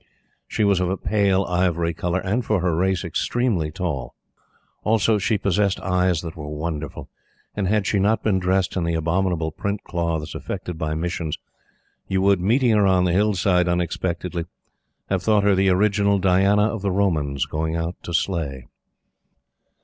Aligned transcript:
She 0.47 0.63
was 0.63 0.79
of 0.79 0.89
a 0.89 0.97
pale, 0.97 1.43
ivory 1.45 1.93
color 1.93 2.21
and, 2.21 2.43
for 2.43 2.59
her 2.59 2.75
race, 2.75 3.03
extremely 3.05 3.69
tall. 3.69 4.15
Also, 4.83 5.19
she 5.19 5.37
possessed 5.37 5.79
eyes 5.79 6.21
that 6.23 6.35
were 6.35 6.49
wonderful; 6.49 7.07
and, 7.55 7.67
had 7.67 7.85
she 7.85 7.99
not 7.99 8.23
been 8.23 8.39
dressed 8.39 8.75
in 8.75 8.83
the 8.83 8.95
abominable 8.95 9.51
print 9.51 9.83
cloths 9.83 10.33
affected 10.33 10.75
by 10.75 10.95
Missions, 10.95 11.37
you 12.07 12.19
would, 12.23 12.39
meeting 12.41 12.71
her 12.71 12.87
on 12.87 13.03
the 13.03 13.11
hill 13.13 13.35
side 13.35 13.67
unexpectedly, 13.67 14.45
have 15.11 15.21
thought 15.21 15.43
her 15.43 15.53
the 15.53 15.69
original 15.69 16.17
Diana 16.17 16.63
of 16.63 16.81
the 16.81 16.89
Romans 16.91 17.45
going 17.45 17.75
out 17.75 17.93
to 18.01 18.11
slay. 18.11 18.65